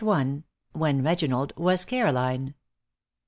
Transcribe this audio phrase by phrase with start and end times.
[0.01, 0.43] * *When
[1.03, 2.55] Reginald Was Caroline.